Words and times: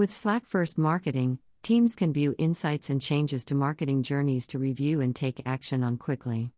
With 0.00 0.10
Slack 0.10 0.46
First 0.46 0.78
Marketing, 0.78 1.40
teams 1.62 1.94
can 1.94 2.10
view 2.10 2.34
insights 2.38 2.88
and 2.88 3.02
changes 3.02 3.44
to 3.44 3.54
marketing 3.54 4.02
journeys 4.02 4.46
to 4.46 4.58
review 4.58 5.02
and 5.02 5.14
take 5.14 5.42
action 5.44 5.84
on 5.84 5.98
quickly. 5.98 6.52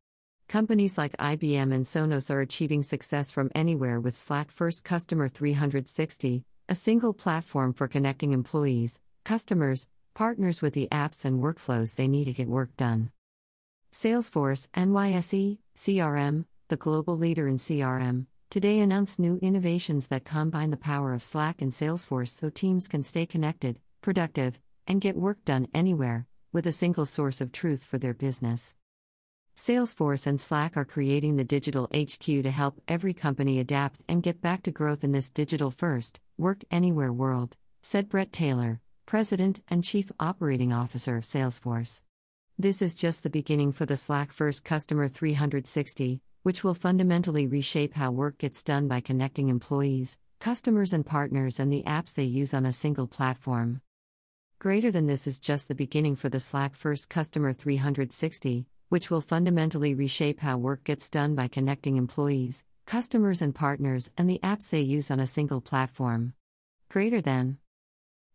Companies 0.46 0.96
like 0.96 1.16
IBM 1.16 1.74
and 1.74 1.84
Sonos 1.84 2.30
are 2.30 2.40
achieving 2.40 2.84
success 2.84 3.32
from 3.32 3.50
anywhere 3.52 3.98
with 3.98 4.14
Slack 4.14 4.52
First 4.52 4.84
Customer 4.84 5.28
360, 5.28 6.44
a 6.68 6.74
single 6.76 7.12
platform 7.12 7.72
for 7.72 7.88
connecting 7.88 8.32
employees, 8.32 9.00
customers, 9.24 9.88
partners 10.14 10.62
with 10.62 10.74
the 10.74 10.86
apps 10.92 11.24
and 11.24 11.42
workflows 11.42 11.96
they 11.96 12.06
need 12.06 12.26
to 12.26 12.32
get 12.32 12.46
work 12.46 12.76
done. 12.76 13.10
Salesforce, 13.92 14.68
NYSE, 14.76 15.58
CRM, 15.76 16.44
the 16.68 16.76
global 16.76 17.18
leader 17.18 17.48
in 17.48 17.56
CRM, 17.56 18.26
today 18.52 18.80
announced 18.80 19.18
new 19.18 19.38
innovations 19.40 20.08
that 20.08 20.26
combine 20.26 20.70
the 20.70 20.76
power 20.76 21.14
of 21.14 21.22
Slack 21.22 21.62
and 21.62 21.72
Salesforce 21.72 22.28
so 22.28 22.50
teams 22.50 22.86
can 22.86 23.02
stay 23.02 23.24
connected, 23.24 23.80
productive, 24.02 24.60
and 24.86 25.00
get 25.00 25.16
work 25.16 25.42
done 25.46 25.68
anywhere, 25.72 26.26
with 26.52 26.66
a 26.66 26.72
single 26.72 27.06
source 27.06 27.40
of 27.40 27.50
truth 27.50 27.82
for 27.82 27.96
their 27.96 28.12
business. 28.12 28.74
Salesforce 29.56 30.26
and 30.26 30.38
Slack 30.38 30.76
are 30.76 30.84
creating 30.84 31.36
the 31.36 31.44
digital 31.44 31.88
HQ 31.94 32.20
to 32.26 32.50
help 32.50 32.78
every 32.86 33.14
company 33.14 33.58
adapt 33.58 34.02
and 34.06 34.22
get 34.22 34.42
back 34.42 34.62
to 34.64 34.70
growth 34.70 35.02
in 35.02 35.12
this 35.12 35.30
digital 35.30 35.70
first, 35.70 36.20
work 36.36 36.62
anywhere 36.70 37.10
world, 37.10 37.56
said 37.80 38.10
Bret 38.10 38.34
Taylor, 38.34 38.82
President 39.06 39.62
and 39.68 39.82
Chief 39.82 40.12
Operating 40.20 40.74
Officer 40.74 41.16
of 41.16 41.24
Salesforce. 41.24 42.02
This 42.58 42.82
is 42.82 42.94
just 42.94 43.22
the 43.22 43.30
beginning 43.30 43.72
for 43.72 43.86
the 43.86 43.96
Slack 43.96 44.30
First 44.30 44.62
Customer 44.62 45.08
360, 45.08 46.20
which 46.42 46.64
will 46.64 46.74
fundamentally 46.74 47.46
reshape 47.46 47.94
how 47.94 48.10
work 48.10 48.38
gets 48.38 48.64
done 48.64 48.88
by 48.88 49.00
connecting 49.00 49.48
employees, 49.48 50.18
customers, 50.40 50.92
and 50.92 51.06
partners 51.06 51.60
and 51.60 51.72
the 51.72 51.84
apps 51.84 52.14
they 52.14 52.24
use 52.24 52.52
on 52.52 52.66
a 52.66 52.72
single 52.72 53.06
platform. 53.06 53.80
Greater 54.58 54.90
than 54.90 55.06
this 55.06 55.26
is 55.26 55.40
just 55.40 55.68
the 55.68 55.74
beginning 55.74 56.16
for 56.16 56.28
the 56.28 56.40
Slack 56.40 56.74
First 56.74 57.08
Customer 57.10 57.52
360, 57.52 58.66
which 58.88 59.10
will 59.10 59.20
fundamentally 59.20 59.94
reshape 59.94 60.40
how 60.40 60.58
work 60.58 60.84
gets 60.84 61.10
done 61.10 61.34
by 61.34 61.48
connecting 61.48 61.96
employees, 61.96 62.64
customers, 62.86 63.40
and 63.42 63.54
partners 63.54 64.10
and 64.18 64.28
the 64.28 64.40
apps 64.42 64.68
they 64.68 64.80
use 64.80 65.10
on 65.10 65.18
a 65.18 65.26
single 65.26 65.60
platform. 65.60 66.34
Greater 66.90 67.20
than. 67.20 67.58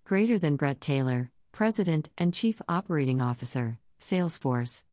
Greater 0.03 0.39
than 0.39 0.55
Bret 0.55 0.81
Taylor, 0.81 1.31
President 1.51 2.09
and 2.17 2.33
Chief 2.33 2.61
Operating 2.67 3.21
Officer, 3.21 3.79
Salesforce. 3.99 4.85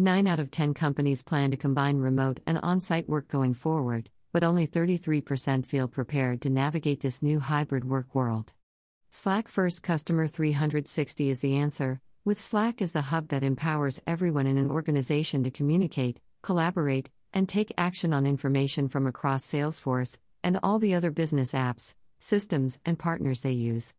9 0.00 0.28
out 0.28 0.38
of 0.38 0.52
10 0.52 0.74
companies 0.74 1.24
plan 1.24 1.50
to 1.50 1.56
combine 1.56 1.96
remote 1.96 2.38
and 2.46 2.56
on 2.62 2.80
site 2.80 3.08
work 3.08 3.26
going 3.26 3.52
forward, 3.52 4.08
but 4.32 4.44
only 4.44 4.64
33% 4.64 5.66
feel 5.66 5.88
prepared 5.88 6.40
to 6.40 6.48
navigate 6.48 7.00
this 7.00 7.20
new 7.20 7.40
hybrid 7.40 7.84
work 7.84 8.14
world. 8.14 8.52
Slack 9.10 9.48
First 9.48 9.82
Customer 9.82 10.28
360 10.28 11.30
is 11.30 11.40
the 11.40 11.56
answer, 11.56 12.00
with 12.24 12.38
Slack 12.38 12.80
as 12.80 12.92
the 12.92 13.02
hub 13.10 13.26
that 13.30 13.42
empowers 13.42 14.00
everyone 14.06 14.46
in 14.46 14.56
an 14.56 14.70
organization 14.70 15.42
to 15.42 15.50
communicate, 15.50 16.20
collaborate, 16.42 17.10
and 17.32 17.48
take 17.48 17.72
action 17.76 18.12
on 18.12 18.24
information 18.24 18.88
from 18.88 19.04
across 19.04 19.44
Salesforce 19.44 20.20
and 20.44 20.60
all 20.62 20.78
the 20.78 20.94
other 20.94 21.10
business 21.10 21.54
apps, 21.54 21.96
systems, 22.20 22.78
and 22.86 23.00
partners 23.00 23.40
they 23.40 23.50
use. 23.50 23.96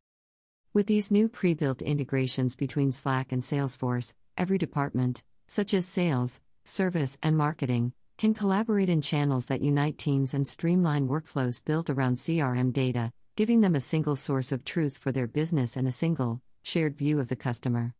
With 0.73 0.87
these 0.87 1.11
new 1.11 1.27
pre 1.27 1.53
built 1.53 1.81
integrations 1.81 2.55
between 2.55 2.93
Slack 2.93 3.33
and 3.33 3.41
Salesforce, 3.41 4.13
every 4.37 4.57
department, 4.57 5.23
such 5.49 5.73
as 5.73 5.87
sales, 5.87 6.41
service, 6.63 7.17
and 7.23 7.35
marketing, 7.35 7.91
can 8.19 8.35
collaborate 8.35 8.87
in 8.89 9.01
channels 9.01 9.47
that 9.47 9.61
unite 9.61 9.97
teams 9.97 10.33
and 10.33 10.47
streamline 10.47 11.07
workflows 11.07 11.63
built 11.63 11.89
around 11.89 12.17
CRM 12.17 12.71
data, 12.71 13.11
giving 13.35 13.61
them 13.61 13.73
a 13.73 13.81
single 13.81 14.15
source 14.15 14.51
of 14.51 14.63
truth 14.63 14.97
for 14.97 15.11
their 15.11 15.25
business 15.25 15.75
and 15.75 15.87
a 15.87 15.91
single, 15.91 16.39
shared 16.61 16.95
view 16.95 17.19
of 17.19 17.29
the 17.29 17.35
customer. 17.35 17.95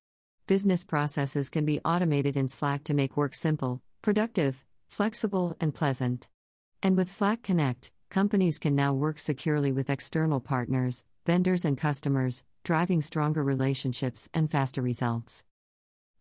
Business 0.45 0.83
processes 0.83 1.49
can 1.49 1.65
be 1.65 1.79
automated 1.83 2.37
in 2.37 2.47
Slack 2.47 2.83
to 2.83 2.93
make 2.93 3.17
work 3.17 3.33
simple, 3.33 3.81
productive, 4.03 4.63
flexible, 4.89 5.55
and 5.59 5.73
pleasant. 5.73 6.27
And 6.83 6.95
with 6.95 7.09
Slack 7.09 7.41
Connect, 7.41 7.91
companies 8.09 8.59
can 8.59 8.75
now 8.75 8.93
work 8.93 9.17
securely 9.17 9.71
with 9.71 9.89
external 9.89 10.39
partners, 10.39 11.03
vendors, 11.25 11.65
and 11.65 11.77
customers, 11.77 12.43
driving 12.63 13.01
stronger 13.01 13.43
relationships 13.43 14.29
and 14.33 14.51
faster 14.51 14.81
results. 14.81 15.45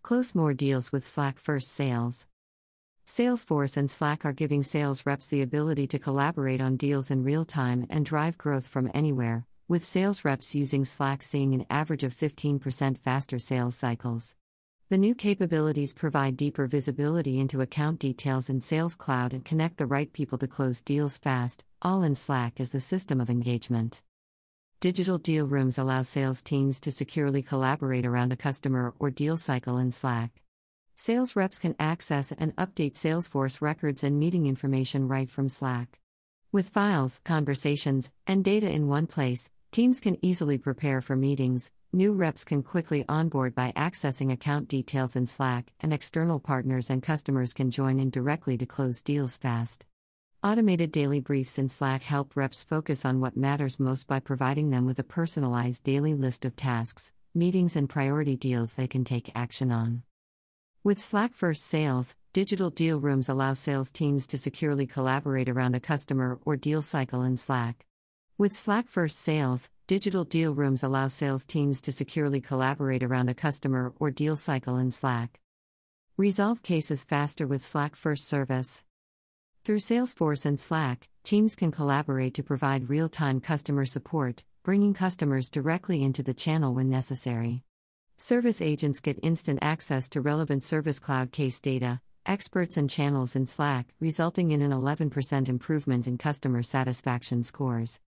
Close 0.03 0.35
more 0.35 0.55
deals 0.55 0.93
with 0.93 1.05
Slack 1.05 1.39
First 1.39 1.69
Sales. 1.69 2.27
Salesforce 3.07 3.77
and 3.77 3.91
Slack 3.91 4.25
are 4.25 4.33
giving 4.33 4.63
sales 4.63 5.05
reps 5.05 5.27
the 5.27 5.43
ability 5.43 5.87
to 5.89 5.99
collaborate 5.99 6.61
on 6.61 6.77
deals 6.77 7.11
in 7.11 7.25
real 7.25 7.45
time 7.45 7.87
and 7.91 8.07
drive 8.07 8.39
growth 8.39 8.67
from 8.67 8.91
anywhere, 8.95 9.47
with 9.67 9.83
sales 9.85 10.25
reps 10.25 10.55
using 10.55 10.85
Slack 10.85 11.23
seeing 11.23 11.53
an 11.53 11.67
average 11.69 12.05
of 12.05 12.15
15% 12.15 12.97
faster 12.97 13.39
sales 13.39 13.75
cycles. 13.75 14.37
The 14.89 14.99
new 14.99 15.15
capabilities 15.15 15.93
provide 15.93 16.37
deeper 16.37 16.67
visibility 16.67 17.39
into 17.41 17.61
account 17.61 17.99
details 17.99 18.49
in 18.49 18.61
Sales 18.61 18.95
Cloud 18.95 19.35
and 19.35 19.45
connect 19.45 19.77
the 19.77 19.87
right 19.87 20.11
people 20.13 20.39
to 20.39 20.47
close 20.47 20.81
deals 20.81 21.19
fast, 21.19 21.65
all 21.83 22.03
in 22.03 22.15
Slack 22.15 22.61
as 22.61 22.71
the 22.71 22.81
system 22.81 23.21
of 23.21 23.29
engagement. 23.29 24.01
Digital 24.81 25.19
deal 25.19 25.47
rooms 25.47 25.79
allow 25.79 26.03
sales 26.03 26.43
teams 26.43 26.81
to 26.81 26.93
securely 26.93 27.43
collaborate 27.43 28.07
around 28.07 28.33
a 28.33 28.37
customer 28.37 28.95
or 28.99 29.11
deal 29.11 29.37
cycle 29.37 29.79
in 29.79 29.93
Slack. 29.93 30.43
Sales 30.97 31.35
reps 31.35 31.59
can 31.59 31.75
access 31.79 32.33
and 32.33 32.55
update 32.57 32.95
Salesforce 32.95 33.61
records 33.61 34.05
and 34.05 34.19
meeting 34.19 34.47
information 34.47 35.09
right 35.09 35.29
from 35.29 35.49
Slack. 35.49 35.99
With 36.53 36.69
files, 36.69 37.21
conversations, 37.25 38.13
and 38.27 38.45
data 38.45 38.71
in 38.71 38.89
one 38.89 39.07
place, 39.07 39.51
Teams 39.71 40.01
can 40.01 40.17
easily 40.23 40.57
prepare 40.57 41.03
for 41.03 41.15
meetings, 41.15 41.71
new 41.93 42.13
reps 42.13 42.43
can 42.45 42.63
quickly 42.63 43.05
onboard 43.07 43.55
by 43.55 43.71
accessing 43.77 44.33
account 44.33 44.67
details 44.67 45.15
in 45.15 45.27
Slack, 45.27 45.73
and 45.81 45.93
external 45.93 46.41
partners 46.41 46.89
and 46.89 47.03
customers 47.03 47.53
can 47.53 47.71
join 47.71 48.01
in 48.01 48.09
directly 48.09 48.57
to 48.59 48.67
close 48.67 49.03
deals 49.03 49.37
fast. 49.37 49.85
Automated 50.41 50.93
daily 50.93 51.19
briefs 51.19 51.59
in 51.59 51.69
Slack 51.69 52.05
help 52.05 52.37
reps 52.37 52.63
focus 52.63 53.05
on 53.05 53.19
what 53.19 53.37
matters 53.37 53.81
most 53.81 54.07
by 54.07 54.21
providing 54.21 54.71
them 54.71 54.87
with 54.87 55.01
a 55.01 55.03
personalized 55.03 55.83
daily 55.83 56.15
list 56.15 56.45
of 56.45 56.55
tasks, 56.55 57.13
meetings, 57.35 57.75
and 57.75 57.89
priority 57.89 58.37
deals 58.37 58.75
they 58.75 58.87
can 58.87 59.03
take 59.03 59.33
action 59.35 59.73
on. 59.73 60.05
With 60.85 61.01
Slack 61.01 61.33
First 61.33 61.67
Sales, 61.67 62.15
digital 62.33 62.71
deal 62.71 63.01
rooms 63.01 63.29
allow 63.29 63.53
sales 63.55 63.91
teams 63.91 64.29
to 64.29 64.39
securely 64.39 64.87
collaborate 64.87 65.49
around 65.49 65.75
a 65.75 65.81
customer 65.81 66.39
or 66.45 66.55
deal 66.55 66.83
cycle 66.83 67.23
in 67.23 67.37
Slack. 67.37 67.85
With 68.39 68.53
Slack 68.53 68.87
First 68.87 69.19
Sales, 69.19 69.73
digital 69.89 70.23
deal 70.23 70.55
rooms 70.55 70.85
allow 70.85 71.09
sales 71.09 71.47
teams 71.47 71.81
to 71.83 71.91
securely 71.91 72.41
collaborate 72.41 73.03
around 73.03 73.29
a 73.29 73.35
customer 73.35 73.93
or 73.99 74.13
deal 74.13 74.37
cycle 74.37 74.77
in 74.77 74.93
Slack. 74.93 75.41
Resolve 76.17 76.63
cases 76.63 77.03
faster 77.03 77.45
with 77.45 77.61
Slack 77.61 77.97
First 77.97 78.29
Service. 78.29 78.85
Through 79.69 79.81
Salesforce 79.81 80.47
and 80.47 80.59
Slack, 80.59 81.11
teams 81.25 81.55
can 81.55 81.71
collaborate 81.71 82.33
to 82.33 82.43
provide 82.43 82.89
real 82.89 83.11
time 83.11 83.39
customer 83.39 83.85
support, 83.85 84.43
bringing 84.63 84.95
customers 84.95 85.51
directly 85.51 86.03
into 86.03 86.23
the 86.23 86.33
channel 86.33 86.73
when 86.73 86.89
necessary. 86.89 87.65
Service 88.17 88.63
agents 88.63 89.01
get 89.01 89.23
instant 89.23 89.59
access 89.61 90.09
to 90.09 90.23
relevant 90.23 90.65
Service 90.65 90.99
Cloud 90.99 91.33
case 91.33 91.61
data, 91.61 92.01
experts, 92.25 92.79
and 92.79 92.89
channels 92.89 93.37
in 93.37 93.45
Slack, 93.45 93.93
resulting 94.01 94.53
in 94.53 94.63
an 94.63 94.71
11% 94.71 95.51
improvement 95.51 96.07
in 96.07 96.17
customer 96.17 96.63
satisfaction 96.63 97.43
scores. 97.43 98.01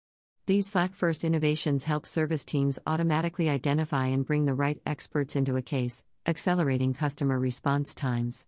These 0.46 0.68
Slack 0.70 0.94
first 0.94 1.24
innovations 1.24 1.84
help 1.84 2.06
service 2.06 2.46
teams 2.46 2.78
automatically 2.86 3.50
identify 3.50 4.06
and 4.06 4.24
bring 4.24 4.46
the 4.46 4.54
right 4.54 4.80
experts 4.86 5.36
into 5.36 5.56
a 5.56 5.60
case, 5.60 6.04
accelerating 6.26 6.94
customer 6.94 7.38
response 7.38 7.94
times. 7.94 8.46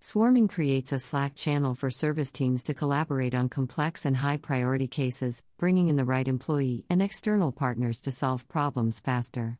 Swarming 0.00 0.46
creates 0.46 0.92
a 0.92 0.98
Slack 0.98 1.34
channel 1.34 1.74
for 1.74 1.88
service 1.88 2.30
teams 2.30 2.62
to 2.64 2.74
collaborate 2.74 3.34
on 3.34 3.48
complex 3.48 4.04
and 4.04 4.18
high 4.18 4.36
priority 4.36 4.86
cases, 4.86 5.42
bringing 5.56 5.88
in 5.88 5.96
the 5.96 6.04
right 6.04 6.28
employee 6.28 6.84
and 6.90 7.02
external 7.02 7.50
partners 7.50 8.00
to 8.02 8.10
solve 8.10 8.46
problems 8.46 9.00
faster. 9.00 9.58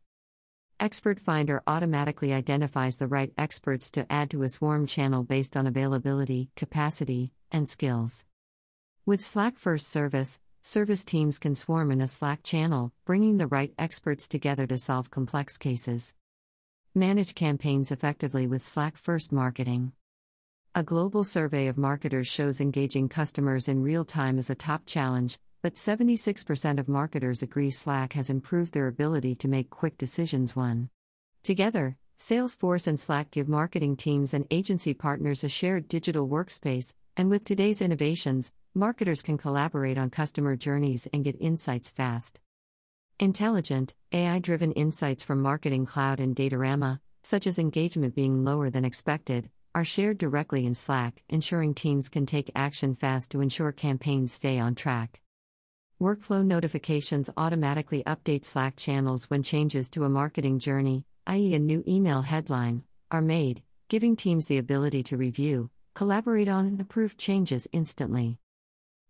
Expert 0.78 1.18
Finder 1.18 1.62
automatically 1.66 2.34
identifies 2.34 2.96
the 2.96 3.06
right 3.06 3.32
experts 3.38 3.90
to 3.90 4.10
add 4.12 4.28
to 4.30 4.42
a 4.42 4.48
swarm 4.48 4.86
channel 4.86 5.24
based 5.24 5.56
on 5.56 5.66
availability, 5.66 6.50
capacity, 6.54 7.32
and 7.50 7.66
skills. 7.66 8.26
With 9.06 9.22
Slack 9.22 9.56
First 9.56 9.88
Service, 9.88 10.38
service 10.60 11.04
teams 11.04 11.38
can 11.38 11.54
swarm 11.54 11.90
in 11.90 12.02
a 12.02 12.08
Slack 12.08 12.42
channel, 12.42 12.92
bringing 13.06 13.38
the 13.38 13.46
right 13.46 13.72
experts 13.78 14.28
together 14.28 14.66
to 14.66 14.76
solve 14.76 15.10
complex 15.10 15.56
cases. 15.56 16.12
Manage 16.94 17.34
campaigns 17.34 17.90
effectively 17.90 18.46
with 18.46 18.62
Slack 18.62 18.98
First 18.98 19.32
Marketing. 19.32 19.92
A 20.78 20.82
global 20.82 21.24
survey 21.24 21.68
of 21.68 21.78
marketers 21.78 22.26
shows 22.26 22.60
engaging 22.60 23.08
customers 23.08 23.66
in 23.66 23.82
real 23.82 24.04
time 24.04 24.38
is 24.38 24.50
a 24.50 24.54
top 24.54 24.84
challenge, 24.84 25.38
but 25.62 25.72
76% 25.72 26.78
of 26.78 26.86
marketers 26.86 27.42
agree 27.42 27.70
Slack 27.70 28.12
has 28.12 28.28
improved 28.28 28.74
their 28.74 28.86
ability 28.86 29.36
to 29.36 29.48
make 29.48 29.70
quick 29.70 29.96
decisions. 29.96 30.54
One. 30.54 30.90
Together, 31.42 31.96
Salesforce 32.18 32.86
and 32.86 33.00
Slack 33.00 33.30
give 33.30 33.48
marketing 33.48 33.96
teams 33.96 34.34
and 34.34 34.46
agency 34.50 34.92
partners 34.92 35.42
a 35.42 35.48
shared 35.48 35.88
digital 35.88 36.28
workspace, 36.28 36.92
and 37.16 37.30
with 37.30 37.46
today's 37.46 37.80
innovations, 37.80 38.52
marketers 38.74 39.22
can 39.22 39.38
collaborate 39.38 39.96
on 39.96 40.10
customer 40.10 40.56
journeys 40.56 41.08
and 41.10 41.24
get 41.24 41.40
insights 41.40 41.90
fast. 41.90 42.38
Intelligent, 43.18 43.94
AI 44.12 44.40
driven 44.40 44.72
insights 44.72 45.24
from 45.24 45.40
Marketing 45.40 45.86
Cloud 45.86 46.20
and 46.20 46.36
Datorama, 46.36 47.00
such 47.22 47.46
as 47.46 47.58
engagement 47.58 48.14
being 48.14 48.44
lower 48.44 48.68
than 48.68 48.84
expected, 48.84 49.48
are 49.76 49.84
shared 49.84 50.16
directly 50.16 50.64
in 50.64 50.74
Slack, 50.74 51.22
ensuring 51.28 51.74
teams 51.74 52.08
can 52.08 52.24
take 52.24 52.50
action 52.54 52.94
fast 52.94 53.30
to 53.30 53.42
ensure 53.42 53.72
campaigns 53.72 54.32
stay 54.32 54.58
on 54.58 54.74
track. 54.74 55.20
Workflow 56.00 56.42
notifications 56.42 57.28
automatically 57.36 58.02
update 58.06 58.46
Slack 58.46 58.76
channels 58.76 59.28
when 59.28 59.42
changes 59.42 59.90
to 59.90 60.04
a 60.04 60.08
marketing 60.08 60.60
journey, 60.60 61.04
i.e., 61.26 61.54
a 61.54 61.58
new 61.58 61.84
email 61.86 62.22
headline, 62.22 62.84
are 63.10 63.20
made, 63.20 63.62
giving 63.90 64.16
teams 64.16 64.46
the 64.46 64.56
ability 64.56 65.02
to 65.02 65.18
review, 65.18 65.68
collaborate 65.94 66.48
on, 66.48 66.64
and 66.64 66.80
approve 66.80 67.18
changes 67.18 67.68
instantly. 67.70 68.38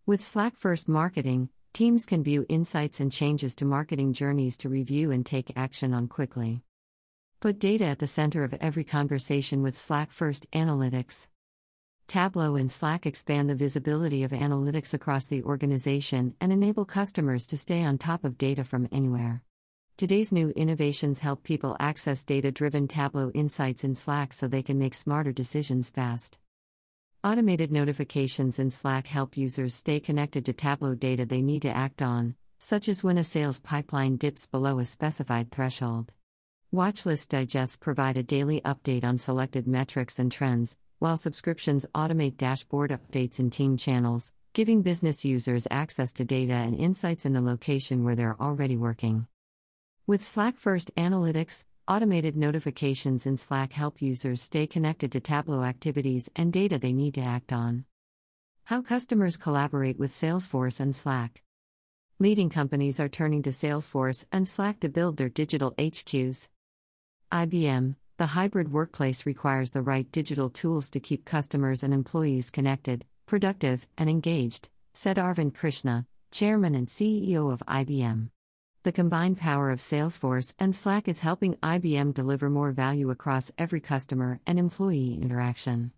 With 0.04 0.20
Slack 0.20 0.56
First 0.56 0.88
Marketing, 0.88 1.48
teams 1.74 2.06
can 2.06 2.24
view 2.24 2.44
insights 2.48 2.98
and 2.98 3.12
changes 3.12 3.54
to 3.54 3.64
marketing 3.64 4.12
journeys 4.14 4.56
to 4.58 4.69
review 4.69 5.12
and 5.12 5.24
take 5.24 5.52
action 5.54 5.94
on 5.94 6.08
quickly. 6.08 6.64
Put 7.38 7.58
data 7.58 7.84
at 7.84 7.98
the 7.98 8.06
center 8.06 8.44
of 8.44 8.54
every 8.62 8.82
conversation 8.82 9.62
with 9.62 9.76
Slack 9.76 10.10
First 10.10 10.50
Analytics. 10.52 11.28
Tableau 12.08 12.56
and 12.56 12.72
Slack 12.72 13.04
expand 13.04 13.50
the 13.50 13.54
visibility 13.54 14.22
of 14.22 14.30
analytics 14.30 14.94
across 14.94 15.26
the 15.26 15.42
organization 15.42 16.34
and 16.40 16.50
enable 16.50 16.86
customers 16.86 17.46
to 17.48 17.58
stay 17.58 17.84
on 17.84 17.98
top 17.98 18.24
of 18.24 18.38
data 18.38 18.64
from 18.64 18.88
anywhere. 18.90 19.42
Today's 19.98 20.32
new 20.32 20.48
innovations 20.56 21.18
help 21.18 21.42
people 21.42 21.76
access 21.78 22.24
data 22.24 22.50
driven 22.50 22.88
Tableau 22.88 23.30
insights 23.34 23.84
in 23.84 23.94
Slack 23.94 24.32
so 24.32 24.48
they 24.48 24.62
can 24.62 24.78
make 24.78 24.94
smarter 24.94 25.32
decisions 25.32 25.90
fast. 25.90 26.38
Automated 27.22 27.70
notifications 27.70 28.58
in 28.58 28.70
Slack 28.70 29.08
help 29.08 29.36
users 29.36 29.74
stay 29.74 30.00
connected 30.00 30.46
to 30.46 30.54
Tableau 30.54 30.94
data 30.94 31.26
they 31.26 31.42
need 31.42 31.62
to 31.62 31.76
act 31.76 32.00
on, 32.00 32.34
such 32.58 32.88
as 32.88 33.04
when 33.04 33.18
a 33.18 33.24
sales 33.24 33.60
pipeline 33.60 34.16
dips 34.16 34.46
below 34.46 34.78
a 34.78 34.86
specified 34.86 35.50
threshold. 35.50 36.12
Watchlist 36.74 37.28
digests 37.28 37.76
provide 37.76 38.16
a 38.16 38.24
daily 38.24 38.60
update 38.62 39.04
on 39.04 39.18
selected 39.18 39.68
metrics 39.68 40.18
and 40.18 40.32
trends, 40.32 40.76
while 40.98 41.16
subscriptions 41.16 41.86
automate 41.94 42.36
dashboard 42.36 42.90
updates 42.90 43.38
in 43.38 43.50
team 43.50 43.76
channels, 43.76 44.32
giving 44.52 44.82
business 44.82 45.24
users 45.24 45.68
access 45.70 46.12
to 46.14 46.24
data 46.24 46.54
and 46.54 46.74
insights 46.74 47.24
in 47.24 47.34
the 47.34 47.40
location 47.40 48.02
where 48.02 48.16
they're 48.16 48.40
already 48.40 48.76
working. 48.76 49.28
With 50.08 50.20
Slack 50.20 50.56
First 50.56 50.92
Analytics, 50.96 51.64
automated 51.86 52.36
notifications 52.36 53.26
in 53.26 53.36
Slack 53.36 53.72
help 53.72 54.02
users 54.02 54.42
stay 54.42 54.66
connected 54.66 55.12
to 55.12 55.20
Tableau 55.20 55.62
activities 55.62 56.28
and 56.34 56.52
data 56.52 56.78
they 56.80 56.92
need 56.92 57.14
to 57.14 57.20
act 57.20 57.52
on. 57.52 57.84
How 58.64 58.82
customers 58.82 59.36
collaborate 59.36 60.00
with 60.00 60.10
Salesforce 60.10 60.80
and 60.80 60.96
Slack. 60.96 61.42
Leading 62.19 62.50
companies 62.50 62.98
are 62.98 63.08
turning 63.08 63.42
to 63.44 63.50
Salesforce 63.50 64.26
and 64.32 64.48
Slack 64.48 64.80
to 64.80 64.88
build 64.88 65.16
their 65.16 65.28
digital 65.28 65.72
HQs. 65.78 66.48
IBM, 67.32 67.96
the 68.19 68.26
hybrid 68.26 68.73
workplace 68.73 69.26
requires 69.26 69.73
the 69.73 69.82
right 69.82 70.11
digital 70.12 70.49
tools 70.49 70.88
to 70.90 71.00
keep 71.00 71.25
customers 71.25 71.82
and 71.82 71.93
employees 71.93 72.50
connected, 72.50 73.05
productive, 73.26 73.88
and 73.99 74.08
engaged, 74.08 74.69
said 74.94 75.17
Arvind 75.17 75.52
Krishna, 75.52 76.06
chairman 76.31 76.76
and 76.76 76.87
CEO 76.87 77.52
of 77.52 77.64
IBM. 77.67 78.31
The 78.84 78.93
combined 78.93 79.38
power 79.38 79.70
of 79.70 79.81
Salesforce 79.81 80.55
and 80.61 80.73
Slack 80.73 81.08
is 81.08 81.20
helping 81.20 81.56
IBM 81.56 82.14
deliver 82.14 82.49
more 82.49 82.70
value 82.70 83.11
across 83.11 83.50
every 83.58 83.81
customer 83.81 84.38
and 84.46 84.56
employee 84.56 85.19
interaction. 85.20 85.90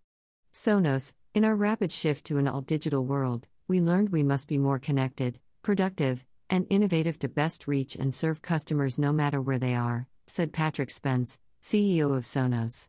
Sonos, 0.55 1.13
in 1.35 1.45
our 1.45 1.55
rapid 1.55 1.93
shift 1.93 2.25
to 2.27 2.39
an 2.39 2.49
all 2.49 2.63
digital 2.63 3.05
world, 3.05 3.47
we 3.69 3.83
learned 3.83 4.09
we 4.09 4.23
must 4.23 4.49
be 4.49 4.57
more 4.57 4.79
connected, 4.79 5.39
productive, 5.61 6.25
and 6.49 6.67
innovative 6.71 7.19
to 7.19 7.29
best 7.29 7.69
reach 7.69 7.95
and 7.97 8.15
serve 8.15 8.41
customers 8.41 8.99
no 8.99 9.13
matter 9.13 9.43
where 9.43 9.59
they 9.59 9.75
are, 9.75 10.09
said 10.29 10.53
Patrick 10.53 10.91
Spence, 10.91 11.39
CEO 11.63 12.17
of 12.17 12.25
Sonos. 12.25 12.89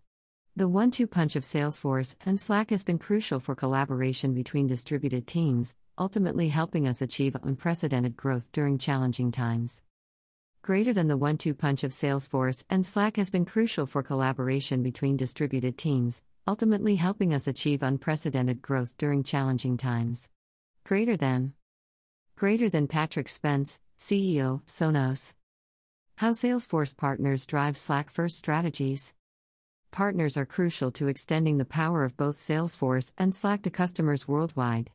The 0.56 0.68
one 0.68 0.91
two 0.91 1.07
punch 1.07 1.36
of 1.36 1.44
Salesforce 1.44 2.15
and 2.25 2.39
Slack 2.39 2.69
has 2.69 2.83
been 2.83 3.00
crucial 3.00 3.39
for 3.39 3.56
collaboration 3.56 4.33
between 4.33 4.68
distributed 4.68 5.25
teams, 5.25 5.74
ultimately 5.97 6.50
helping 6.50 6.88
us 6.88 7.01
achieve 7.01 7.38
unprecedented 7.41 8.18
growth 8.18 8.51
during 8.51 8.77
challenging 8.77 9.31
times. 9.31 9.81
Greater 10.62 10.94
than 10.94 11.07
the 11.07 11.18
one 11.18 11.38
two 11.38 11.53
punch 11.53 11.83
of 11.83 11.91
Salesforce 11.91 12.65
and 12.69 12.86
Slack 12.86 13.15
has 13.15 13.30
been 13.30 13.45
crucial 13.45 13.85
for 13.85 14.03
collaboration 14.03 14.83
between 14.83 15.18
distributed 15.18 15.77
teams, 15.77 16.21
ultimately 16.47 16.97
helping 16.97 17.33
us 17.33 17.47
achieve 17.47 17.81
unprecedented 17.81 18.62
growth 18.62 18.97
during 18.97 19.24
challenging 19.24 19.77
times. 19.77 20.30
Greater 20.83 21.15
than. 21.15 21.53
Greater 22.35 22.69
than 22.69 22.88
Patrick 22.88 23.30
Spence, 23.30 23.80
CEO, 23.97 24.62
Sonos. 24.65 25.35
How 26.19 26.31
Salesforce 26.31 26.98
partners 26.98 27.45
drive 27.45 27.77
Slack 27.77 28.10
first 28.10 28.36
strategies. 28.36 29.16
Partners 29.89 30.36
are 30.36 30.45
crucial 30.45 30.92
to 30.92 31.07
extending 31.07 31.57
the 31.57 31.63
power 31.63 32.04
of 32.04 32.18
both 32.18 32.36
Salesforce 32.36 33.13
and 33.18 33.33
Slack 33.33 33.62
to 33.62 33.69
customers 33.69 34.27
worldwide. 34.27 34.92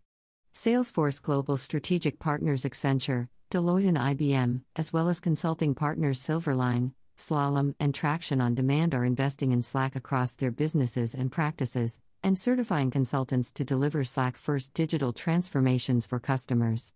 Salesforce 0.52 1.22
Global 1.22 1.56
Strategic 1.56 2.18
Partners 2.18 2.64
Accenture, 2.64 3.28
Deloitte, 3.50 3.88
and 3.88 3.96
IBM, 3.96 4.60
as 4.76 4.92
well 4.92 5.08
as 5.08 5.18
consulting 5.18 5.74
partners 5.74 6.20
Silverline, 6.20 6.92
Slalom, 7.16 7.74
and 7.80 7.94
Traction 7.94 8.42
on 8.42 8.54
Demand, 8.54 8.94
are 8.94 9.06
investing 9.06 9.50
in 9.50 9.62
Slack 9.62 9.96
across 9.96 10.34
their 10.34 10.50
businesses 10.50 11.14
and 11.14 11.32
practices, 11.32 12.00
and 12.22 12.36
certifying 12.36 12.90
consultants 12.90 13.50
to 13.52 13.64
deliver 13.64 14.04
Slack 14.04 14.36
first 14.36 14.74
digital 14.74 15.14
transformations 15.14 16.04
for 16.04 16.20
customers. 16.20 16.92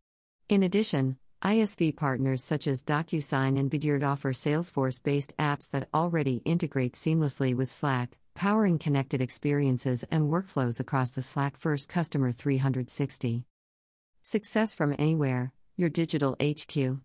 In 0.51 0.63
addition, 0.63 1.17
ISV 1.43 1.95
partners 1.95 2.43
such 2.43 2.67
as 2.67 2.83
DocuSign 2.83 3.59
and 3.59 3.71
Vidyard 3.71 4.03
offer 4.03 4.33
Salesforce 4.33 5.01
based 5.01 5.37
apps 5.39 5.71
that 5.71 5.89
already 5.95 6.43
integrate 6.45 6.95
seamlessly 6.95 7.55
with 7.55 7.71
Slack, 7.71 8.19
powering 8.35 8.79
connected 8.79 9.21
experiences 9.21 10.05
and 10.11 10.31
workflows 10.31 10.81
across 10.81 11.11
the 11.11 11.23
Slack 11.23 11.57
first 11.57 11.89
customer 11.89 12.33
360. 12.33 13.45
Success 14.23 14.75
from 14.75 14.97
anywhere, 14.99 15.53
your 15.77 15.89
digital 15.89 16.37
HQ. 16.43 16.99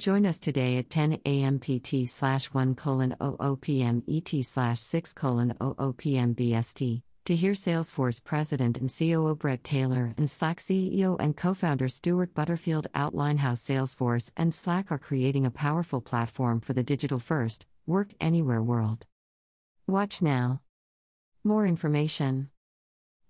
Join 0.00 0.26
us 0.26 0.40
today 0.40 0.76
at 0.78 0.90
10 0.90 1.20
a.m. 1.24 1.60
PT 1.60 2.08
slash 2.08 2.46
1 2.46 2.74
colon 2.74 3.14
00 3.22 3.56
p.m. 3.60 4.02
ET 4.08 4.28
slash 4.44 4.80
6 4.80 5.12
colon 5.12 5.54
00 5.60 5.94
p.m. 5.96 6.34
BST 6.34 7.02
to 7.24 7.34
hear 7.34 7.54
Salesforce 7.54 8.22
President 8.22 8.76
and 8.76 8.92
COO 8.92 9.34
Bret 9.34 9.64
Taylor 9.64 10.12
and 10.18 10.28
Slack 10.28 10.58
CEO 10.58 11.16
and 11.18 11.34
co 11.34 11.54
founder 11.54 11.88
Stewart 11.88 12.34
Butterfield 12.34 12.86
outline 12.94 13.38
how 13.38 13.52
Salesforce 13.52 14.30
and 14.36 14.52
Slack 14.52 14.92
are 14.92 14.98
creating 14.98 15.46
a 15.46 15.50
powerful 15.50 16.02
platform 16.02 16.60
for 16.60 16.74
the 16.74 16.82
digital 16.82 17.18
first, 17.18 17.64
work 17.86 18.08
anywhere 18.20 18.62
world. 18.62 19.06
Watch 19.86 20.20
now. 20.20 20.60
More 21.42 21.66
information. 21.66 22.50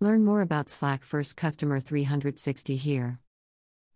Learn 0.00 0.24
more 0.24 0.40
about 0.40 0.70
Slack 0.70 1.04
First 1.04 1.36
Customer 1.36 1.78
360 1.78 2.74
here. 2.74 3.20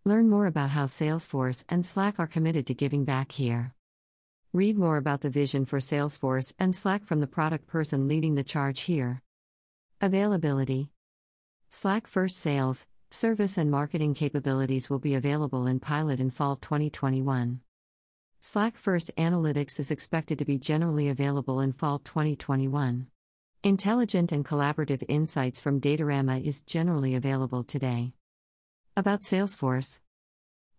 Learn 0.05 0.31
more 0.31 0.47
about 0.47 0.71
how 0.71 0.87
Salesforce 0.87 1.65
and 1.69 1.85
Slack 1.85 2.21
are 2.21 2.29
committed 2.29 2.69
to 2.69 2.75
giving 2.75 3.05
back 3.05 3.33
here. 3.33 3.75
Read 4.53 4.79
more 4.79 4.97
about 4.97 5.23
the 5.23 5.29
vision 5.29 5.65
for 5.65 5.81
Salesforce 5.81 6.55
and 6.57 6.75
Slack 6.75 7.05
from 7.05 7.19
the 7.19 7.27
product 7.27 7.67
person 7.67 8.07
leading 8.07 8.37
the 8.37 8.45
charge 8.45 8.83
here. 8.83 9.23
Availability 10.01 10.91
Slack 11.71 12.07
First 12.07 12.39
Sales, 12.39 12.87
Service 13.11 13.59
and 13.59 13.69
Marketing 13.69 14.15
capabilities 14.15 14.89
will 14.89 15.01
be 15.01 15.17
available 15.17 15.67
in 15.67 15.81
pilot 15.81 16.21
in 16.21 16.31
fall 16.31 16.55
2021. 16.55 17.61
Slack 18.41 18.77
First 18.77 19.11
Analytics 19.17 19.81
is 19.81 19.91
expected 19.91 20.39
to 20.39 20.45
be 20.45 20.57
generally 20.57 21.09
available 21.09 21.59
in 21.59 21.73
fall 21.73 21.99
2021. 21.99 23.09
Intelligent 23.65 24.31
and 24.31 24.45
collaborative 24.45 25.03
insights 25.09 25.61
from 25.61 25.81
Datorama 25.81 26.45
is 26.45 26.61
generally 26.61 27.17
available 27.17 27.65
today. 27.65 28.13
About 28.97 29.23
Salesforce 29.23 29.99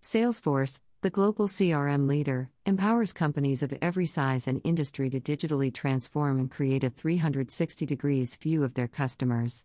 Salesforce, 0.01 0.79
the 1.01 1.09
global 1.09 1.47
CRM 1.47 2.09
leader, 2.09 2.49
empowers 2.65 3.13
companies 3.13 3.63
of 3.63 3.73
every 3.81 4.05
size 4.05 4.49
and 4.49 4.59
industry 4.65 5.09
to 5.09 5.21
digitally 5.21 5.73
transform 5.73 6.39
and 6.39 6.51
create 6.51 6.83
a 6.83 6.89
360 6.89 7.85
degrees 7.85 8.35
view 8.35 8.65
of 8.65 8.73
their 8.73 8.89
customers. 8.89 9.63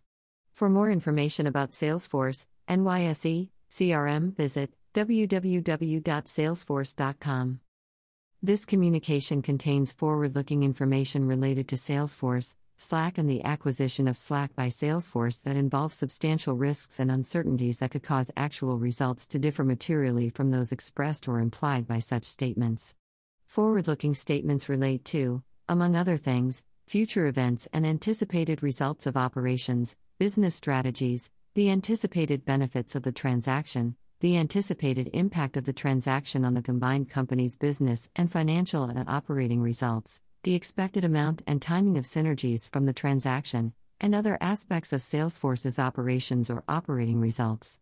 For 0.53 0.69
more 0.69 0.89
information 0.89 1.45
about 1.45 1.71
Salesforce, 1.71 2.47
NYSE, 2.69 3.49
CRM, 3.69 4.33
visit 4.37 4.73
www.salesforce.com. 4.93 7.59
This 8.41 8.63
communication 8.63 9.41
contains 9.41 9.91
forward 9.91 10.35
looking 10.35 10.63
information 10.63 11.27
related 11.27 11.67
to 11.67 11.75
Salesforce, 11.75 12.55
Slack 12.77 13.17
and 13.17 13.29
the 13.29 13.43
acquisition 13.43 14.05
of 14.05 14.17
Slack 14.17 14.53
by 14.53 14.67
Salesforce 14.67 15.41
that 15.43 15.55
involves 15.55 15.95
substantial 15.95 16.55
risks 16.55 16.99
and 16.99 17.09
uncertainties 17.09 17.79
that 17.79 17.91
could 17.91 18.03
cause 18.03 18.31
actual 18.35 18.77
results 18.77 19.25
to 19.27 19.39
differ 19.39 19.63
materially 19.63 20.29
from 20.29 20.51
those 20.51 20.73
expressed 20.73 21.27
or 21.27 21.39
implied 21.39 21.87
by 21.87 21.99
such 21.99 22.25
statements. 22.25 22.93
Forward 23.47 23.87
looking 23.87 24.13
statements 24.13 24.67
relate 24.67 25.05
to, 25.05 25.41
among 25.69 25.95
other 25.95 26.17
things, 26.17 26.63
future 26.85 27.27
events 27.27 27.67
and 27.71 27.85
anticipated 27.85 28.61
results 28.61 29.07
of 29.07 29.15
operations, 29.15 29.95
business 30.19 30.53
strategies, 30.53 31.31
the 31.53 31.69
anticipated 31.69 32.43
benefits 32.43 32.93
of 32.93 33.03
the 33.03 33.11
transaction, 33.13 33.95
the 34.19 34.37
anticipated 34.37 35.09
impact 35.13 35.55
of 35.55 35.63
the 35.63 35.73
transaction 35.73 36.43
on 36.43 36.53
the 36.53 36.61
combined 36.61 37.09
company's 37.09 37.55
business 37.55 38.09
and 38.17 38.29
financial 38.29 38.83
and 38.83 39.07
operating 39.07 39.61
results, 39.61 40.21
the 40.45 40.53
expected 40.53 41.03
amount 41.03 41.41
and 41.47 41.59
timing 41.59 41.97
of 41.97 42.03
synergies 42.03 42.69
from 42.69 42.85
the 42.85 42.93
transaction, 42.93 43.73
and 43.99 44.13
other 44.13 44.37
aspects 44.39 44.93
of 44.93 45.01
Salesforce's 45.01 45.79
operations 45.79 46.51
or 46.51 46.63
operating 46.69 47.19
results. 47.19 47.79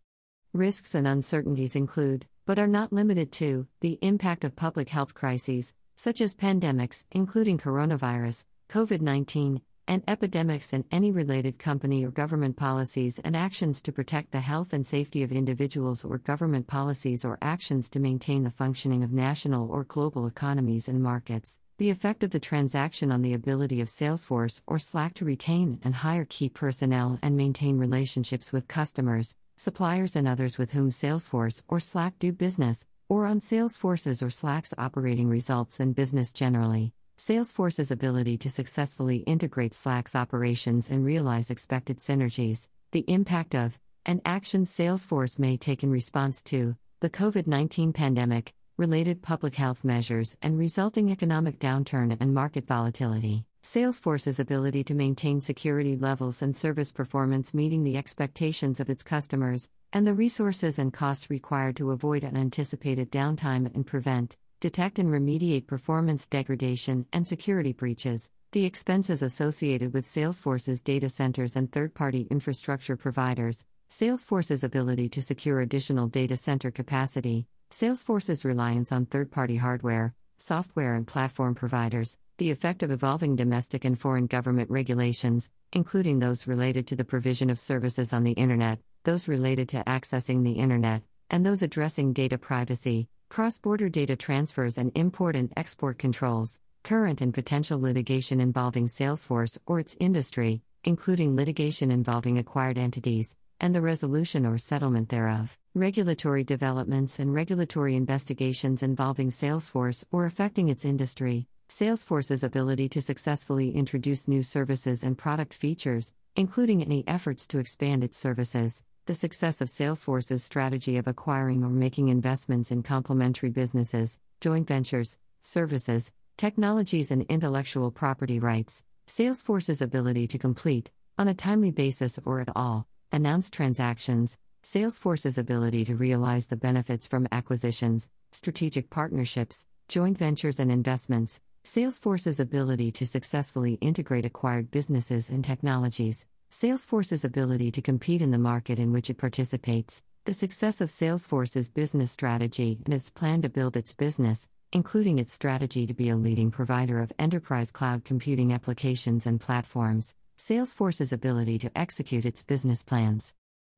Risks 0.54 0.94
and 0.94 1.06
uncertainties 1.06 1.76
include, 1.76 2.24
but 2.46 2.58
are 2.58 2.66
not 2.66 2.90
limited 2.90 3.30
to, 3.32 3.66
the 3.80 3.98
impact 4.00 4.44
of 4.44 4.56
public 4.56 4.88
health 4.88 5.12
crises, 5.12 5.74
such 5.94 6.22
as 6.22 6.34
pandemics, 6.34 7.04
including 7.12 7.58
coronavirus, 7.58 8.46
COVID 8.70 9.02
19, 9.02 9.60
and 9.86 10.02
epidemics, 10.08 10.72
and 10.72 10.84
any 10.90 11.10
related 11.10 11.58
company 11.58 12.02
or 12.02 12.10
government 12.10 12.56
policies 12.56 13.20
and 13.22 13.36
actions 13.36 13.82
to 13.82 13.92
protect 13.92 14.32
the 14.32 14.40
health 14.40 14.72
and 14.72 14.86
safety 14.86 15.22
of 15.22 15.32
individuals, 15.32 16.02
or 16.02 16.16
government 16.16 16.66
policies 16.66 17.26
or 17.26 17.36
actions 17.42 17.90
to 17.90 18.00
maintain 18.00 18.42
the 18.42 18.48
functioning 18.48 19.04
of 19.04 19.12
national 19.12 19.70
or 19.70 19.84
global 19.84 20.26
economies 20.26 20.88
and 20.88 21.02
markets. 21.02 21.58
The 21.76 21.90
effect 21.90 22.22
of 22.22 22.30
the 22.30 22.38
transaction 22.38 23.10
on 23.10 23.22
the 23.22 23.34
ability 23.34 23.80
of 23.80 23.88
Salesforce 23.88 24.62
or 24.64 24.78
Slack 24.78 25.14
to 25.14 25.24
retain 25.24 25.80
and 25.82 25.92
hire 25.92 26.24
key 26.24 26.48
personnel 26.48 27.18
and 27.20 27.36
maintain 27.36 27.78
relationships 27.78 28.52
with 28.52 28.68
customers, 28.68 29.34
suppliers, 29.56 30.14
and 30.14 30.28
others 30.28 30.56
with 30.56 30.70
whom 30.70 30.90
Salesforce 30.90 31.64
or 31.66 31.80
Slack 31.80 32.16
do 32.20 32.30
business, 32.30 32.86
or 33.08 33.26
on 33.26 33.40
Salesforce's 33.40 34.22
or 34.22 34.30
Slack's 34.30 34.72
operating 34.78 35.28
results 35.28 35.80
and 35.80 35.96
business 35.96 36.32
generally. 36.32 36.92
Salesforce's 37.18 37.90
ability 37.90 38.38
to 38.38 38.50
successfully 38.50 39.18
integrate 39.26 39.74
Slack's 39.74 40.14
operations 40.14 40.90
and 40.90 41.04
realize 41.04 41.50
expected 41.50 41.98
synergies, 41.98 42.68
the 42.92 43.04
impact 43.08 43.52
of, 43.52 43.80
and 44.06 44.20
actions 44.24 44.70
Salesforce 44.70 45.40
may 45.40 45.56
take 45.56 45.82
in 45.82 45.90
response 45.90 46.40
to 46.44 46.76
the 47.00 47.10
COVID 47.10 47.48
19 47.48 47.92
pandemic, 47.92 48.54
related 48.76 49.22
public 49.22 49.54
health 49.54 49.84
measures, 49.84 50.36
and 50.42 50.58
resulting 50.58 51.08
economic 51.10 51.60
downturn 51.60 52.16
and 52.18 52.34
market 52.34 52.66
volatility. 52.66 53.44
Salesforce's 53.62 54.40
ability 54.40 54.82
to 54.82 54.94
maintain 54.94 55.40
security 55.40 55.96
levels 55.96 56.42
and 56.42 56.56
service 56.56 56.90
performance 56.90 57.54
meeting 57.54 57.84
the 57.84 57.96
expectations 57.96 58.80
of 58.80 58.90
its 58.90 59.04
customers, 59.04 59.70
and 59.92 60.04
the 60.04 60.12
resources 60.12 60.78
and 60.80 60.92
costs 60.92 61.30
required 61.30 61.76
to 61.76 61.92
avoid 61.92 62.24
unanticipated 62.24 63.12
downtime 63.12 63.72
and 63.74 63.86
prevent, 63.86 64.36
detect, 64.58 64.98
and 64.98 65.08
remediate 65.08 65.68
performance 65.68 66.26
degradation 66.26 67.06
and 67.12 67.28
security 67.28 67.72
breaches, 67.72 68.28
the 68.50 68.64
expenses 68.64 69.22
associated 69.22 69.94
with 69.94 70.04
Salesforce's 70.04 70.82
data 70.82 71.08
centers 71.08 71.54
and 71.54 71.70
third 71.70 71.94
party 71.94 72.26
infrastructure 72.28 72.96
providers, 72.96 73.64
Salesforce's 73.88 74.64
ability 74.64 75.08
to 75.08 75.22
secure 75.22 75.60
additional 75.60 76.08
data 76.08 76.36
center 76.36 76.72
capacity, 76.72 77.46
Salesforce's 77.74 78.44
reliance 78.44 78.92
on 78.92 79.04
third 79.04 79.32
party 79.32 79.56
hardware, 79.56 80.14
software, 80.38 80.94
and 80.94 81.08
platform 81.08 81.56
providers, 81.56 82.16
the 82.38 82.52
effect 82.52 82.84
of 82.84 82.92
evolving 82.92 83.34
domestic 83.34 83.84
and 83.84 83.98
foreign 83.98 84.28
government 84.28 84.70
regulations, 84.70 85.50
including 85.72 86.20
those 86.20 86.46
related 86.46 86.86
to 86.86 86.94
the 86.94 87.04
provision 87.04 87.50
of 87.50 87.58
services 87.58 88.12
on 88.12 88.22
the 88.22 88.30
Internet, 88.30 88.78
those 89.02 89.26
related 89.26 89.68
to 89.70 89.82
accessing 89.88 90.44
the 90.44 90.52
Internet, 90.52 91.02
and 91.30 91.44
those 91.44 91.62
addressing 91.62 92.12
data 92.12 92.38
privacy, 92.38 93.08
cross 93.28 93.58
border 93.58 93.88
data 93.88 94.14
transfers, 94.14 94.78
and 94.78 94.92
import 94.94 95.34
and 95.34 95.52
export 95.56 95.98
controls, 95.98 96.60
current 96.84 97.20
and 97.20 97.34
potential 97.34 97.80
litigation 97.80 98.40
involving 98.40 98.86
Salesforce 98.86 99.58
or 99.66 99.80
its 99.80 99.96
industry, 99.98 100.62
including 100.84 101.34
litigation 101.34 101.90
involving 101.90 102.38
acquired 102.38 102.78
entities, 102.78 103.34
and 103.60 103.74
the 103.74 103.80
resolution 103.80 104.44
or 104.44 104.58
settlement 104.58 105.08
thereof, 105.08 105.58
regulatory 105.74 106.44
developments 106.44 107.18
and 107.18 107.32
regulatory 107.32 107.96
investigations 107.96 108.82
involving 108.82 109.30
Salesforce 109.30 110.04
or 110.10 110.26
affecting 110.26 110.68
its 110.68 110.84
industry, 110.84 111.46
Salesforce's 111.68 112.42
ability 112.42 112.88
to 112.90 113.00
successfully 113.00 113.70
introduce 113.74 114.28
new 114.28 114.42
services 114.42 115.02
and 115.02 115.16
product 115.16 115.54
features, 115.54 116.12
including 116.36 116.82
any 116.82 117.02
efforts 117.06 117.46
to 117.46 117.58
expand 117.58 118.04
its 118.04 118.18
services, 118.18 118.82
the 119.06 119.14
success 119.14 119.60
of 119.60 119.68
Salesforce's 119.68 120.42
strategy 120.42 120.96
of 120.96 121.06
acquiring 121.06 121.62
or 121.62 121.70
making 121.70 122.08
investments 122.08 122.70
in 122.70 122.82
complementary 122.82 123.50
businesses, 123.50 124.18
joint 124.40 124.66
ventures, 124.66 125.18
services, 125.40 126.12
technologies, 126.36 127.10
and 127.10 127.22
intellectual 127.28 127.90
property 127.90 128.38
rights, 128.38 128.82
Salesforce's 129.06 129.82
ability 129.82 130.26
to 130.26 130.38
complete, 130.38 130.90
on 131.18 131.28
a 131.28 131.34
timely 131.34 131.70
basis 131.70 132.18
or 132.24 132.40
at 132.40 132.48
all, 132.56 132.86
announced 133.14 133.52
transactions, 133.52 134.36
Salesforce's 134.64 135.38
ability 135.38 135.84
to 135.84 135.94
realize 135.94 136.48
the 136.48 136.56
benefits 136.56 137.06
from 137.06 137.28
acquisitions, 137.30 138.08
strategic 138.32 138.90
partnerships, 138.90 139.66
joint 139.88 140.18
ventures, 140.18 140.58
and 140.58 140.68
investments, 140.68 141.38
Salesforce's 141.62 142.40
ability 142.40 142.90
to 142.90 143.06
successfully 143.06 143.74
integrate 143.74 144.26
acquired 144.26 144.72
businesses 144.72 145.30
and 145.30 145.44
technologies, 145.44 146.26
Salesforce's 146.50 147.24
ability 147.24 147.70
to 147.70 147.80
compete 147.80 148.20
in 148.20 148.32
the 148.32 148.38
market 148.38 148.80
in 148.80 148.90
which 148.90 149.08
it 149.08 149.18
participates, 149.18 150.02
the 150.24 150.34
success 150.34 150.80
of 150.80 150.88
Salesforce's 150.88 151.70
business 151.70 152.10
strategy 152.10 152.80
and 152.84 152.92
its 152.92 153.12
plan 153.12 153.42
to 153.42 153.48
build 153.48 153.76
its 153.76 153.94
business, 153.94 154.48
including 154.72 155.20
its 155.20 155.32
strategy 155.32 155.86
to 155.86 155.94
be 155.94 156.08
a 156.08 156.16
leading 156.16 156.50
provider 156.50 156.98
of 156.98 157.12
enterprise 157.16 157.70
cloud 157.70 158.04
computing 158.04 158.52
applications 158.52 159.24
and 159.24 159.40
platforms, 159.40 160.16
Salesforce's 160.36 161.12
ability 161.12 161.58
to 161.58 161.78
execute 161.78 162.24
its 162.24 162.42
business 162.42 162.82
plans. 162.82 163.34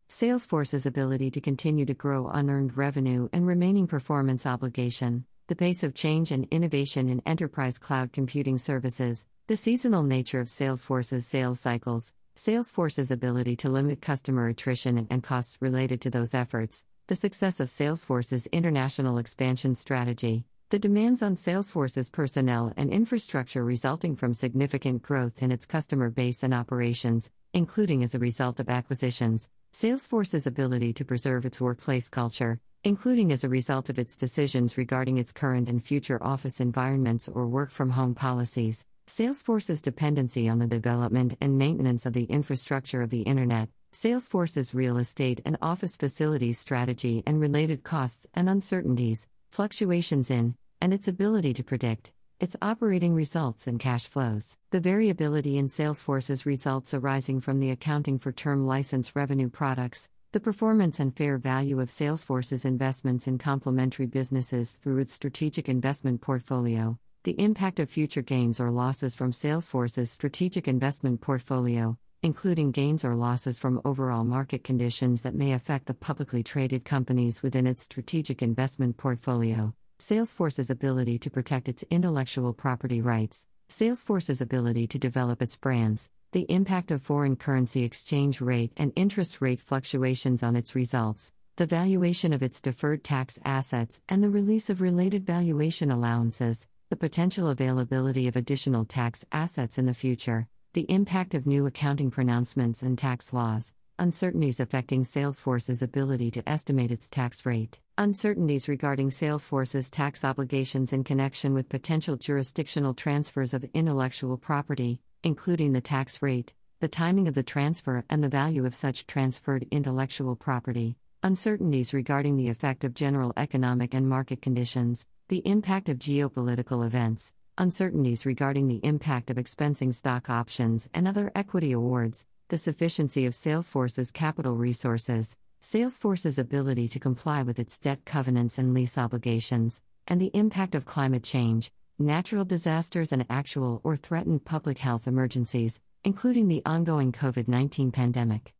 Salesforce's 0.09 0.87
ability 0.87 1.31
to 1.31 1.41
continue 1.41 1.85
to 1.85 1.95
grow 1.95 2.29
unearned 2.29 2.77
revenue 2.77 3.29
and 3.33 3.47
remaining 3.47 3.87
performance 3.87 4.47
obligation, 4.47 5.27
the 5.49 5.55
pace 5.55 5.85
of 5.85 5.95
change 5.95 6.33
and 6.33 6.49
innovation 6.51 7.09
in 7.11 7.21
enterprise 7.27 7.77
cloud 7.79 8.13
computing 8.13 8.57
services, 8.57 9.27
the 9.49 9.57
seasonal 9.57 10.03
nature 10.03 10.41
of 10.41 10.49
Salesforce's 10.49 11.27
sales 11.27 11.61
cycles, 11.61 12.15
Salesforce's 12.37 13.11
ability 13.11 13.55
to 13.57 13.69
limit 13.69 14.01
customer 14.01 14.49
attrition 14.49 15.07
and 15.11 15.23
costs 15.23 15.59
related 15.61 16.01
to 16.01 16.11
those 16.11 16.35
efforts, 16.35 16.85
the 17.07 17.17
success 17.17 17.61
of 17.61 17.69
Salesforce's 17.69 18.47
international 18.47 19.19
expansion 19.19 19.75
strategy, 19.75 20.47
the 20.69 20.79
demands 20.81 21.23
on 21.23 21.37
Salesforce's 21.37 22.11
personnel 22.11 22.73
and 22.77 22.91
infrastructure 22.91 23.65
resulting 23.65 24.17
from 24.17 24.35
significant 24.35 25.01
growth 25.01 25.41
in 25.41 25.53
its 25.53 25.65
customer 25.65 26.11
base 26.11 26.43
and 26.43 26.53
operations, 26.53 27.31
including 27.55 28.03
as 28.03 28.17
a 28.17 28.19
result 28.19 28.59
of 28.59 28.69
acquisitions, 28.69 29.49
Salesforce's 29.73 30.45
ability 30.45 30.93
to 30.95 31.05
preserve 31.05 31.47
its 31.47 31.61
workplace 31.61 32.09
culture, 32.09 32.59
including 32.83 33.31
as 33.31 33.45
a 33.45 33.49
result 33.49 33.89
of 33.89 33.97
its 33.97 34.17
decisions 34.17 34.77
regarding 34.77 35.19
its 35.19 35.31
current 35.31 35.69
and 35.69 35.85
future 35.85 36.21
office 36.21 36.59
environments 36.59 37.29
or 37.29 37.47
work 37.47 37.71
from 37.71 37.91
home 37.91 38.17
policies, 38.17 38.85
Salesforce's 39.07 39.81
dependency 39.81 40.49
on 40.49 40.59
the 40.59 40.67
development 40.67 41.37
and 41.41 41.57
maintenance 41.57 42.07
of 42.07 42.13
the 42.13 42.25
infrastructure 42.25 43.03
of 43.03 43.11
the 43.11 43.23
Internet, 43.23 43.69
Salesforce's 43.93 44.75
real 44.75 44.99
estate 44.99 45.41
and 45.45 45.57
office 45.63 45.97
facilities 45.97 46.59
strategy 46.59 47.23
and 47.25 47.41
related 47.41 47.85
costs 47.85 48.27
and 48.35 48.49
uncertainties, 48.49 49.29
fluctuations 49.57 50.31
in, 50.31 50.55
and 50.83 50.93
its 50.93 51.09
ability 51.09 51.55
to 51.55 51.65
predict, 51.65 52.13
its 52.39 52.57
operating 52.61 53.15
results 53.15 53.67
and 53.67 53.81
cash 53.81 54.07
flows. 54.07 54.59
The 54.71 54.81
variability 54.81 55.57
in 55.57 55.67
Salesforce's 55.67 56.45
results 56.45 56.93
arising 56.93 57.41
from 57.41 57.59
the 57.59 57.71
accounting 57.71 58.19
for 58.19 58.33
term 58.33 58.67
license 58.67 59.17
revenue 59.17 59.49
products, 59.49 60.11
the 60.33 60.41
performance 60.41 61.01
and 61.01 61.17
fair 61.17 61.39
value 61.39 61.81
of 61.81 61.89
Salesforce's 61.89 62.67
investments 62.67 63.27
in 63.27 63.39
complementary 63.39 64.05
businesses 64.05 64.73
through 64.73 64.99
its 64.99 65.15
strategic 65.15 65.71
investment 65.71 66.21
portfolio, 66.21 66.99
the 67.25 67.41
impact 67.41 67.81
of 67.81 67.89
future 67.89 68.21
gains 68.21 68.61
or 68.61 68.71
losses 68.71 69.15
from 69.15 69.33
Salesforce's 69.33 70.11
strategic 70.11 70.69
investment 70.69 71.23
portfolio, 71.23 71.97
including 72.27 72.73
gains 72.73 73.05
or 73.05 73.15
losses 73.15 73.57
from 73.57 73.81
overall 73.85 74.25
market 74.25 74.65
conditions 74.65 75.23
that 75.23 75.37
may 75.37 75.53
affect 75.53 75.87
the 75.87 75.95
publicly 75.95 76.43
traded 76.43 76.85
companies 76.85 77.41
within 77.41 77.69
its 77.69 77.85
strategic 77.85 78.43
investment 78.43 78.97
portfolio, 78.97 79.73
Salesforce's 80.01 80.69
ability 80.69 81.21
to 81.21 81.31
protect 81.31 81.69
its 81.69 81.85
intellectual 81.89 82.53
property 82.53 83.01
rights, 83.01 83.47
Salesforce's 83.69 84.41
ability 84.41 84.89
to 84.89 84.99
develop 84.99 85.41
its 85.41 85.57
brands, 85.57 86.11
the 86.33 86.51
impact 86.51 86.91
of 86.91 87.01
foreign 87.01 87.37
currency 87.37 87.85
exchange 87.85 88.41
rate 88.41 88.73
and 88.77 88.93
interest 88.97 89.41
rate 89.41 89.61
fluctuations 89.61 90.43
on 90.43 90.57
its 90.57 90.75
results, 90.75 91.33
the 91.55 91.65
valuation 91.65 92.33
of 92.33 92.43
its 92.43 92.61
deferred 92.61 93.05
tax 93.05 93.39
assets, 93.45 94.01
and 94.09 94.21
the 94.21 94.31
release 94.31 94.69
of 94.69 94.81
related 94.81 95.25
valuation 95.25 95.93
allowances. 95.93 96.67
The 96.89 96.97
potential 96.97 97.49
availability 97.49 98.29
of 98.29 98.37
additional 98.37 98.85
tax 98.85 99.25
assets 99.33 99.77
in 99.77 99.87
the 99.87 99.95
future, 99.95 100.47
the 100.77 100.93
impact 100.93 101.33
of 101.33 101.47
new 101.47 101.65
accounting 101.65 102.11
pronouncements 102.11 102.83
and 102.83 102.99
tax 102.99 103.33
laws, 103.33 103.73
uncertainties 103.99 104.61
affecting 104.61 105.05
Salesforce's 105.05 105.81
ability 105.81 106.31
to 106.31 106.47
estimate 106.47 106.91
its 106.91 107.09
tax 107.09 107.47
rate, 107.47 107.81
uncertainties 107.97 108.69
regarding 108.69 109.09
Salesforce's 109.09 109.89
tax 109.89 110.23
obligations 110.23 110.93
in 110.93 111.03
connection 111.03 111.55
with 111.55 111.71
potential 111.71 112.17
jurisdictional 112.17 112.93
transfers 112.93 113.55
of 113.55 113.65
intellectual 113.73 114.37
property, 114.37 115.01
including 115.25 115.73
the 115.73 115.81
tax 115.81 116.21
rate, 116.21 116.53
the 116.81 116.89
timing 116.89 117.27
of 117.27 117.33
the 117.33 117.43
transfer, 117.43 118.05
and 118.11 118.23
the 118.23 118.29
value 118.29 118.67
of 118.67 118.75
such 118.75 119.07
transferred 119.07 119.67
intellectual 119.71 120.37
property, 120.37 120.99
uncertainties 121.23 121.95
regarding 121.95 122.37
the 122.37 122.51
effect 122.51 122.85
of 122.85 122.93
general 122.93 123.33
economic 123.39 123.95
and 123.95 124.07
market 124.07 124.43
conditions, 124.43 125.07
the 125.29 125.41
impact 125.47 125.89
of 125.89 125.99
geopolitical 125.99 126.85
events, 126.85 127.33
uncertainties 127.59 128.27
regarding 128.27 128.69
the 128.69 128.85
impact 128.85 129.31
of 129.31 129.37
expensing 129.37 129.93
stock 129.93 130.29
options 130.29 130.89
and 130.93 131.09
other 131.09 131.33
equity 131.35 131.73
awards, 131.73 132.27
the 132.49 132.59
sufficiency 132.59 133.27
of 133.27 133.33
Salesforce's 133.33 134.11
capital 134.11 134.55
resources, 134.55 135.37
Salesforce's 135.63 136.39
ability 136.39 136.89
to 136.89 137.01
comply 137.01 137.43
with 137.43 137.59
its 137.59 137.79
debt 137.79 138.05
covenants 138.05 138.59
and 138.59 138.75
lease 138.75 138.99
obligations, 138.99 139.83
and 140.07 140.21
the 140.21 140.31
impact 140.35 140.75
of 140.75 140.85
climate 140.85 141.25
change, 141.25 141.73
natural 141.99 142.45
disasters, 142.45 143.11
and 143.11 143.25
actual 143.31 143.81
or 143.83 143.97
threatened 143.97 144.45
public 144.45 144.79
health 144.79 145.07
emergencies, 145.09 145.81
including 146.05 146.49
the 146.49 146.63
ongoing 146.67 147.11
COVID 147.11 147.49
19 147.49 147.91
pandemic. 147.91 148.53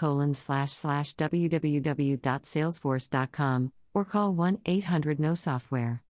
www.salesforce.com 1.17 3.71
or 3.93 4.05
call 4.05 4.33
1 4.33 4.57
800 4.65 5.19
no 5.19 5.35
software. 5.35 6.01